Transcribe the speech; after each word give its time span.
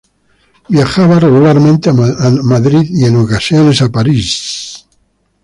Viajaba 0.69 1.19
regularmente 1.19 1.91
a 1.91 1.93
Madrid 1.93 2.87
y 2.89 3.05
en 3.05 3.17
ocasiones 3.17 3.83
a 3.83 3.89
París. 3.91 4.87